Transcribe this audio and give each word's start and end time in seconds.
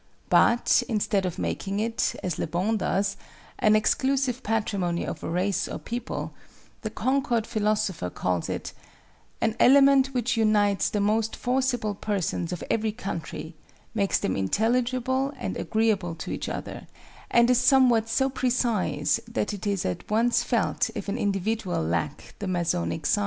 But, 0.29 0.81
instead 0.89 1.27
of 1.27 1.37
making 1.37 1.79
it, 1.79 2.15
as 2.23 2.39
LeBon 2.39 2.77
does, 2.79 3.17
an 3.59 3.75
exclusive 3.75 4.41
patrimony 4.41 5.05
of 5.05 5.23
a 5.23 5.29
race 5.29 5.67
or 5.67 5.77
people, 5.77 6.33
the 6.81 6.89
Concord 6.89 7.45
philosopher 7.45 8.09
calls 8.09 8.49
it 8.49 8.73
"an 9.41 9.55
element 9.59 10.07
which 10.07 10.35
unites 10.37 10.89
the 10.89 10.99
most 10.99 11.35
forcible 11.35 11.93
persons 11.93 12.51
of 12.51 12.63
every 12.67 12.91
country; 12.91 13.53
makes 13.93 14.17
them 14.17 14.35
intelligible 14.35 15.33
and 15.37 15.55
agreeable 15.55 16.15
to 16.15 16.31
each 16.31 16.49
other; 16.49 16.87
and 17.29 17.51
is 17.51 17.59
somewhat 17.59 18.09
so 18.09 18.27
precise 18.27 19.19
that 19.27 19.53
it 19.53 19.67
is 19.67 19.85
at 19.85 20.09
once 20.09 20.41
felt 20.43 20.89
if 20.95 21.09
an 21.09 21.17
individual 21.19 21.79
lack 21.79 22.33
the 22.39 22.47
Masonic 22.47 23.05
sign." 23.05 23.19